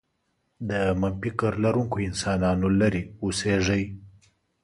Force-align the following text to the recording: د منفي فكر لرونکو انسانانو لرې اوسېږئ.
د 0.69 0.71
منفي 1.01 1.31
فكر 1.33 1.51
لرونکو 1.63 1.97
انسانانو 2.09 2.67
لرې 2.79 3.03
اوسېږئ. 3.23 3.83